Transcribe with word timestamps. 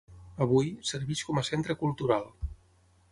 Avui, 0.45 0.71
serveix 0.91 1.21
com 1.29 1.39
a 1.41 1.45
centre 1.49 1.75
cultural. 1.83 2.25